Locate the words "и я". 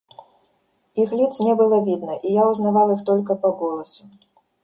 2.23-2.49